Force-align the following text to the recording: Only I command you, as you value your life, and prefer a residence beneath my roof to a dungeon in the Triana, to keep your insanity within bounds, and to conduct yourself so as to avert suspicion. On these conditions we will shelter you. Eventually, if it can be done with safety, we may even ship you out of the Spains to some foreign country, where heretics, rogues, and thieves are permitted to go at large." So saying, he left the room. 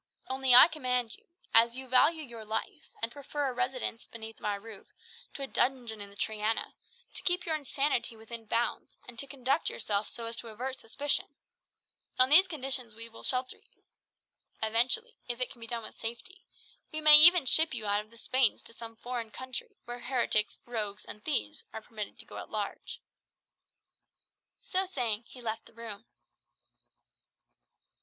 Only 0.27 0.55
I 0.55 0.67
command 0.67 1.13
you, 1.15 1.25
as 1.53 1.77
you 1.77 1.87
value 1.87 2.23
your 2.23 2.43
life, 2.43 2.89
and 3.03 3.11
prefer 3.11 3.47
a 3.49 3.53
residence 3.53 4.07
beneath 4.07 4.39
my 4.39 4.55
roof 4.55 4.87
to 5.35 5.43
a 5.43 5.47
dungeon 5.47 6.01
in 6.01 6.09
the 6.09 6.15
Triana, 6.15 6.73
to 7.13 7.21
keep 7.21 7.45
your 7.45 7.53
insanity 7.55 8.15
within 8.15 8.47
bounds, 8.47 8.97
and 9.07 9.19
to 9.19 9.27
conduct 9.27 9.69
yourself 9.69 10.09
so 10.09 10.25
as 10.25 10.35
to 10.37 10.47
avert 10.47 10.79
suspicion. 10.79 11.35
On 12.17 12.29
these 12.29 12.47
conditions 12.47 12.95
we 12.95 13.09
will 13.09 13.21
shelter 13.21 13.57
you. 13.57 13.83
Eventually, 14.63 15.17
if 15.27 15.39
it 15.39 15.51
can 15.51 15.61
be 15.61 15.67
done 15.67 15.83
with 15.83 15.99
safety, 15.99 16.45
we 16.91 16.99
may 16.99 17.13
even 17.17 17.45
ship 17.45 17.71
you 17.75 17.85
out 17.85 18.01
of 18.01 18.09
the 18.09 18.17
Spains 18.17 18.63
to 18.63 18.73
some 18.73 18.95
foreign 18.95 19.29
country, 19.29 19.77
where 19.85 19.99
heretics, 19.99 20.59
rogues, 20.65 21.05
and 21.05 21.23
thieves 21.23 21.63
are 21.73 21.81
permitted 21.83 22.17
to 22.17 22.25
go 22.25 22.37
at 22.39 22.49
large." 22.49 22.99
So 24.63 24.87
saying, 24.87 25.25
he 25.27 25.43
left 25.43 25.67
the 25.67 25.73
room. 25.73 26.07